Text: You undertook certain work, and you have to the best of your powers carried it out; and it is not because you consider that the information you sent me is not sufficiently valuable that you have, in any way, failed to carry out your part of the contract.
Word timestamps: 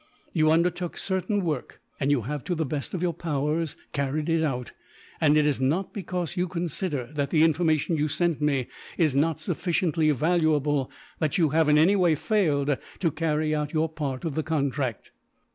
You 0.33 0.49
undertook 0.49 0.97
certain 0.97 1.45
work, 1.45 1.79
and 1.99 2.09
you 2.09 2.21
have 2.21 2.43
to 2.45 2.55
the 2.55 2.65
best 2.65 2.95
of 2.95 3.03
your 3.03 3.13
powers 3.13 3.75
carried 3.93 4.29
it 4.29 4.43
out; 4.43 4.71
and 5.21 5.37
it 5.37 5.45
is 5.45 5.61
not 5.61 5.93
because 5.93 6.35
you 6.35 6.47
consider 6.47 7.11
that 7.13 7.29
the 7.29 7.43
information 7.43 7.97
you 7.97 8.07
sent 8.07 8.41
me 8.41 8.65
is 8.97 9.15
not 9.15 9.39
sufficiently 9.39 10.09
valuable 10.09 10.89
that 11.19 11.37
you 11.37 11.49
have, 11.49 11.69
in 11.69 11.77
any 11.77 11.95
way, 11.95 12.15
failed 12.15 12.79
to 12.99 13.11
carry 13.11 13.53
out 13.53 13.73
your 13.75 13.89
part 13.89 14.25
of 14.25 14.33
the 14.33 14.41
contract. 14.41 15.11